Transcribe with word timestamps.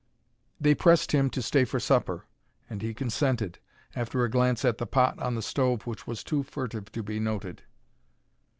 They 0.59 0.73
pressed 0.73 1.11
him 1.11 1.29
to 1.29 1.43
stay 1.43 1.63
for 1.63 1.79
supper, 1.79 2.25
and 2.67 2.81
he 2.81 2.91
consented, 2.91 3.59
after 3.95 4.23
a 4.23 4.31
glance 4.31 4.65
at 4.65 4.79
the 4.79 4.87
pot 4.87 5.19
on 5.19 5.35
the 5.35 5.43
stove 5.43 5.83
which 5.85 6.07
was 6.07 6.23
too 6.23 6.41
furtive 6.41 6.91
to 6.93 7.03
be 7.03 7.19
noted. 7.19 7.61